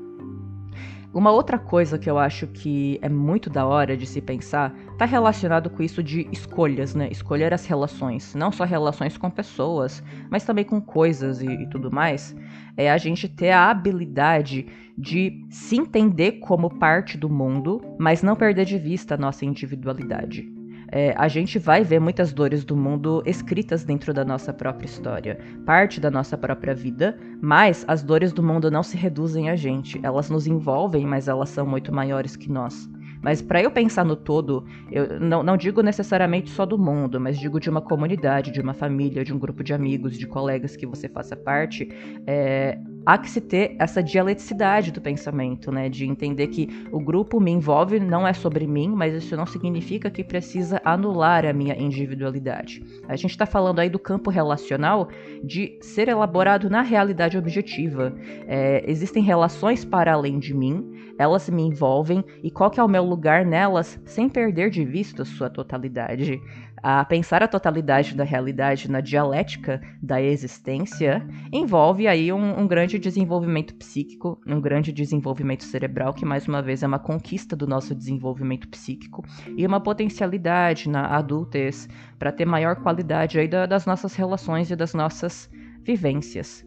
Uma 1.16 1.32
outra 1.32 1.58
coisa 1.58 1.98
que 1.98 2.10
eu 2.10 2.20
acho 2.20 2.46
que 2.46 3.00
é 3.02 3.08
muito 3.08 3.50
da 3.50 3.66
hora 3.66 3.96
de 3.96 4.06
se 4.06 4.20
pensar 4.20 4.76
está 4.92 5.06
relacionado 5.06 5.70
com 5.70 5.82
isso 5.82 6.04
de 6.04 6.28
escolhas, 6.30 6.94
né? 6.94 7.08
Escolher 7.10 7.54
as 7.54 7.66
relações, 7.66 8.36
não 8.36 8.52
só 8.52 8.66
relações 8.66 9.18
com 9.18 9.30
pessoas, 9.30 10.04
mas 10.30 10.44
também 10.44 10.66
com 10.66 10.82
coisas 10.82 11.42
e, 11.42 11.48
e 11.48 11.70
tudo 11.70 11.90
mais. 11.90 12.36
É 12.76 12.92
a 12.92 12.98
gente 12.98 13.30
ter 13.30 13.52
a 13.52 13.70
habilidade 13.70 14.68
de 14.98 15.46
se 15.50 15.78
entender 15.78 16.34
como 16.34 16.70
parte 16.70 17.18
do 17.18 17.30
mundo, 17.30 17.82
mas 17.98 18.22
não 18.22 18.36
perder 18.36 18.66
de 18.66 18.78
vista 18.78 19.16
a 19.16 19.18
nossa 19.18 19.46
individualidade. 19.46 20.55
É, 20.92 21.14
a 21.18 21.28
gente 21.28 21.58
vai 21.58 21.84
ver 21.84 22.00
muitas 22.00 22.32
dores 22.34 22.64
do 22.64 22.76
mundo 22.76 23.22
escritas 23.26 23.84
dentro 23.84 24.14
da 24.14 24.24
nossa 24.24 24.54
própria 24.54 24.86
história, 24.86 25.40
parte 25.66 26.00
da 26.00 26.12
nossa 26.12 26.38
própria 26.38 26.74
vida, 26.74 27.18
mas 27.42 27.84
as 27.88 28.04
dores 28.04 28.32
do 28.32 28.44
mundo 28.44 28.70
não 28.70 28.84
se 28.84 28.98
reduzem 28.98 29.50
a 29.50 29.56
gente, 29.56 30.00
elas 30.04 30.30
nos 30.30 30.48
envolvem, 30.48 31.06
mas 31.06 31.28
elas 31.28 31.50
são 31.50 31.66
muito 31.66 31.94
maiores 31.94 32.36
que 32.36 32.52
nós. 32.52 32.90
Mas 33.26 33.42
para 33.42 33.60
eu 33.60 33.72
pensar 33.72 34.06
no 34.06 34.16
todo, 34.16 34.64
eu 34.92 35.20
não, 35.20 35.42
não 35.42 35.58
digo 35.58 35.82
necessariamente 35.82 36.52
só 36.52 36.64
do 36.64 36.78
mundo, 36.78 37.20
mas 37.20 37.40
digo 37.40 37.60
de 37.60 37.72
uma 37.72 37.82
comunidade, 37.82 38.52
de 38.52 38.62
uma 38.62 38.74
família, 38.74 39.26
de 39.26 39.34
um 39.34 39.40
grupo 39.40 39.64
de 39.64 39.74
amigos, 39.74 40.16
de 40.16 40.28
colegas 40.28 40.76
que 40.76 40.86
você 40.86 41.10
faça 41.10 41.36
parte, 41.36 41.90
é, 42.28 42.78
há 43.06 43.18
que 43.18 43.30
se 43.30 43.40
ter 43.40 43.76
essa 43.80 44.02
dialeticidade 44.02 44.92
do 44.92 45.00
pensamento, 45.00 45.72
né? 45.72 45.90
De 45.90 46.06
entender 46.06 46.48
que 46.48 46.88
o 46.92 47.00
grupo 47.00 47.40
me 47.40 47.52
envolve, 47.52 48.00
não 48.00 48.28
é 48.28 48.34
sobre 48.34 48.66
mim, 48.66 48.90
mas 48.90 49.14
isso 49.14 49.36
não 49.36 49.46
significa 49.46 50.10
que 50.10 50.24
precisa 50.24 50.82
anular 50.84 51.46
a 51.46 51.54
minha 51.54 51.76
individualidade. 51.76 52.84
A 53.08 53.16
gente 53.16 53.32
está 53.32 53.46
falando 53.46 53.80
aí 53.80 53.90
do 53.90 54.00
campo 54.00 54.30
relacional 54.30 55.10
de 55.44 55.78
ser 55.82 56.08
elaborado 56.08 56.70
na 56.70 56.82
realidade 56.82 57.38
objetiva. 57.38 58.14
É, 58.48 58.84
existem 58.90 59.22
relações 59.22 59.86
para 59.86 60.14
além 60.14 60.40
de 60.40 60.54
mim, 60.54 60.96
elas 61.18 61.50
me 61.50 61.62
envolvem 61.62 62.24
e 62.44 62.52
qual 62.52 62.70
que 62.70 62.80
é 62.80 62.84
o 62.84 62.90
meu 62.90 63.04
lugar 63.04 63.46
nelas 63.46 64.00
sem 64.06 64.28
perder 64.28 64.70
de 64.70 64.84
vista 64.84 65.24
sua 65.24 65.50
totalidade 65.50 66.42
a 66.88 67.04
pensar 67.04 67.42
a 67.42 67.48
totalidade 67.48 68.14
da 68.14 68.24
realidade 68.24 68.92
na 68.92 69.02
dialética 69.02 69.82
da 70.00 70.22
existência 70.22 71.28
envolve 71.52 72.08
aí 72.08 72.32
um, 72.32 72.60
um, 72.60 72.68
grande 72.68 73.00
desenvolvimento 73.00 73.74
psíquico, 73.74 74.40
um 74.46 74.62
grande 74.62 74.92
desenvolvimento 74.92 75.64
cerebral, 75.64 76.14
que 76.14 76.24
mais 76.24 76.48
uma 76.48 76.62
vez 76.62 76.84
é 76.84 76.88
uma 76.88 77.00
conquista 77.00 77.56
do 77.56 77.66
nosso 77.66 77.96
desenvolvimento 77.96 78.70
psíquico 78.70 79.26
e 79.58 79.66
uma 79.66 79.82
potencialidade 79.82 80.88
na 80.88 81.08
adultez 81.08 81.90
para 82.20 82.32
ter 82.32 82.46
maior 82.46 82.76
qualidade 82.76 83.40
aí 83.40 83.48
da, 83.48 83.66
das 83.66 83.88
nossas 83.88 84.14
relações 84.14 84.70
e 84.70 84.76
das 84.76 84.94
nossas 84.94 85.50
vivências. 85.82 86.64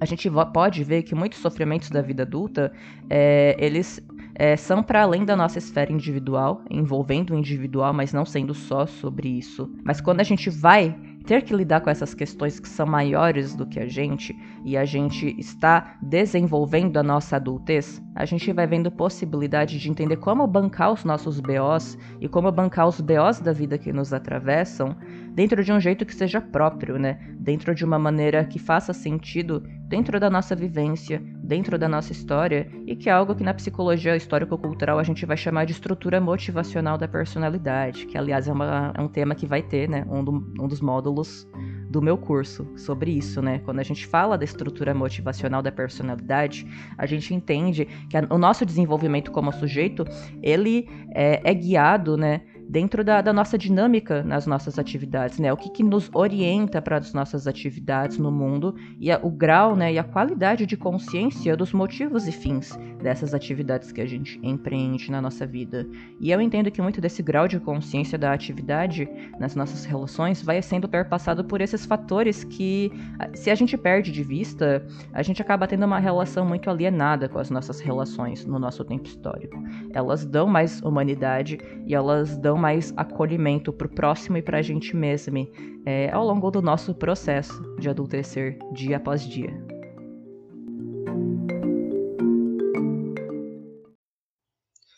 A 0.00 0.04
gente 0.04 0.28
pode 0.52 0.82
ver 0.82 1.04
que 1.04 1.14
muitos 1.14 1.38
sofrimentos 1.38 1.90
da 1.90 2.02
vida 2.02 2.24
adulta, 2.24 2.72
é, 3.08 3.54
eles 3.56 4.04
é, 4.38 4.56
são 4.56 4.84
para 4.84 5.02
além 5.02 5.24
da 5.24 5.34
nossa 5.34 5.58
esfera 5.58 5.92
individual, 5.92 6.62
envolvendo 6.70 7.30
o 7.34 7.36
individual, 7.36 7.92
mas 7.92 8.12
não 8.12 8.24
sendo 8.24 8.54
só 8.54 8.86
sobre 8.86 9.28
isso. 9.28 9.68
Mas 9.84 10.00
quando 10.00 10.20
a 10.20 10.24
gente 10.24 10.48
vai 10.48 10.96
ter 11.26 11.42
que 11.42 11.54
lidar 11.54 11.82
com 11.82 11.90
essas 11.90 12.14
questões 12.14 12.58
que 12.58 12.68
são 12.68 12.86
maiores 12.86 13.54
do 13.54 13.66
que 13.66 13.78
a 13.78 13.86
gente 13.86 14.34
e 14.64 14.78
a 14.78 14.84
gente 14.86 15.38
está 15.38 15.98
desenvolvendo 16.00 16.96
a 16.96 17.02
nossa 17.02 17.36
adultez, 17.36 18.00
a 18.14 18.24
gente 18.24 18.50
vai 18.50 18.66
vendo 18.66 18.90
possibilidade 18.90 19.78
de 19.78 19.90
entender 19.90 20.16
como 20.16 20.46
bancar 20.46 20.90
os 20.90 21.04
nossos 21.04 21.38
BOs 21.38 21.98
e 22.18 22.28
como 22.28 22.50
bancar 22.50 22.88
os 22.88 22.98
BOs 23.00 23.40
da 23.40 23.52
vida 23.52 23.76
que 23.76 23.92
nos 23.92 24.14
atravessam 24.14 24.96
dentro 25.34 25.62
de 25.62 25.70
um 25.70 25.78
jeito 25.78 26.06
que 26.06 26.14
seja 26.14 26.40
próprio, 26.40 26.98
né? 26.98 27.18
Dentro 27.38 27.74
de 27.74 27.84
uma 27.84 27.98
maneira 27.98 28.44
que 28.44 28.58
faça 28.58 28.94
sentido 28.94 29.62
dentro 29.86 30.18
da 30.18 30.30
nossa 30.30 30.56
vivência, 30.56 31.22
dentro 31.48 31.78
da 31.78 31.88
nossa 31.88 32.12
história, 32.12 32.70
e 32.86 32.94
que 32.94 33.08
é 33.08 33.12
algo 33.12 33.34
que 33.34 33.42
na 33.42 33.54
psicologia 33.54 34.14
histórico-cultural 34.14 34.98
a 34.98 35.02
gente 35.02 35.24
vai 35.24 35.34
chamar 35.36 35.64
de 35.64 35.72
estrutura 35.72 36.20
motivacional 36.20 36.98
da 36.98 37.08
personalidade, 37.08 38.04
que 38.04 38.18
aliás 38.18 38.46
é, 38.46 38.52
uma, 38.52 38.92
é 38.94 39.00
um 39.00 39.08
tema 39.08 39.34
que 39.34 39.46
vai 39.46 39.62
ter, 39.62 39.88
né? 39.88 40.06
Um, 40.10 40.22
do, 40.22 40.32
um 40.60 40.68
dos 40.68 40.82
módulos 40.82 41.48
do 41.88 42.02
meu 42.02 42.18
curso 42.18 42.70
sobre 42.76 43.12
isso, 43.12 43.40
né? 43.40 43.60
Quando 43.60 43.78
a 43.78 43.82
gente 43.82 44.06
fala 44.06 44.36
da 44.36 44.44
estrutura 44.44 44.92
motivacional 44.92 45.62
da 45.62 45.72
personalidade, 45.72 46.66
a 46.98 47.06
gente 47.06 47.32
entende 47.32 47.86
que 48.10 48.16
a, 48.18 48.26
o 48.28 48.36
nosso 48.36 48.66
desenvolvimento 48.66 49.30
como 49.30 49.50
sujeito, 49.50 50.04
ele 50.42 50.86
é, 51.14 51.40
é 51.42 51.54
guiado, 51.54 52.14
né? 52.18 52.42
Dentro 52.68 53.02
da, 53.02 53.22
da, 53.22 53.32
nossa 53.32 53.56
dinâmica 53.56 54.22
nas 54.22 54.46
nossas 54.46 54.78
atividades, 54.78 55.38
né? 55.38 55.52
O 55.52 55.56
que, 55.56 55.70
que 55.70 55.82
nos 55.82 56.10
orienta 56.12 56.82
para 56.82 56.98
as 56.98 57.14
nossas 57.14 57.46
atividades 57.46 58.18
no 58.18 58.30
mundo 58.30 58.74
e 59.00 59.10
a, 59.10 59.18
o 59.22 59.30
grau, 59.30 59.74
né, 59.74 59.92
e 59.92 59.98
a 59.98 60.04
qualidade 60.04 60.66
de 60.66 60.76
consciência 60.76 61.56
dos 61.56 61.72
motivos 61.72 62.28
e 62.28 62.32
fins 62.32 62.78
dessas 63.02 63.32
atividades 63.32 63.90
que 63.90 64.00
a 64.00 64.06
gente 64.06 64.38
empreende 64.42 65.10
na 65.10 65.22
nossa 65.22 65.46
vida. 65.46 65.86
E 66.20 66.30
eu 66.30 66.40
entendo 66.40 66.70
que 66.70 66.82
muito 66.82 67.00
desse 67.00 67.22
grau 67.22 67.48
de 67.48 67.58
consciência 67.58 68.18
da 68.18 68.32
atividade 68.32 69.08
nas 69.38 69.54
nossas 69.54 69.84
relações 69.84 70.42
vai 70.42 70.60
sendo 70.60 70.88
perpassado 70.88 71.44
por 71.44 71.60
esses 71.60 71.86
fatores 71.86 72.44
que, 72.44 72.92
se 73.34 73.50
a 73.50 73.54
gente 73.54 73.78
perde 73.78 74.12
de 74.12 74.22
vista, 74.22 74.84
a 75.12 75.22
gente 75.22 75.40
acaba 75.40 75.66
tendo 75.66 75.86
uma 75.86 75.98
relação 75.98 76.44
muito 76.44 76.68
alienada 76.68 77.28
com 77.28 77.38
as 77.38 77.48
nossas 77.50 77.80
relações 77.80 78.44
no 78.44 78.58
nosso 78.58 78.84
tempo 78.84 79.06
histórico. 79.06 79.56
Elas 79.92 80.26
dão 80.26 80.46
mais 80.46 80.82
humanidade 80.82 81.58
e 81.86 81.94
elas 81.94 82.36
dão 82.36 82.57
mais 82.58 82.92
acolhimento 82.96 83.72
para 83.72 83.86
o 83.86 83.90
próximo 83.90 84.36
e 84.36 84.42
para 84.42 84.58
a 84.58 84.62
gente 84.62 84.94
mesmo 84.94 85.48
é, 85.86 86.10
ao 86.10 86.24
longo 86.24 86.50
do 86.50 86.60
nosso 86.60 86.94
processo 86.94 87.62
de 87.78 87.88
adultecer 87.88 88.58
dia 88.72 88.96
após 88.96 89.22
dia. 89.22 89.50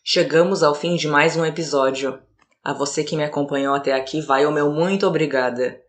Chegamos 0.02 0.64
ao 0.64 0.74
fim 0.74 0.96
de 0.96 1.06
mais 1.06 1.36
um 1.36 1.44
episódio. 1.44 2.18
A 2.64 2.72
você 2.72 3.04
que 3.04 3.16
me 3.16 3.22
acompanhou 3.22 3.74
até 3.74 3.92
aqui, 3.92 4.20
vai 4.20 4.44
o 4.44 4.50
meu 4.50 4.72
muito 4.72 5.06
obrigada. 5.06 5.80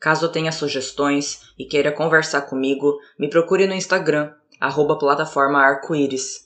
Caso 0.00 0.30
tenha 0.30 0.50
sugestões 0.50 1.42
e 1.58 1.64
queira 1.66 1.92
conversar 1.92 2.42
comigo, 2.42 2.98
me 3.18 3.28
procure 3.28 3.66
no 3.66 3.74
Instagram, 3.74 4.32
arroba 4.60 4.98
plataforma 4.98 5.58
arco-íris. 5.58 6.45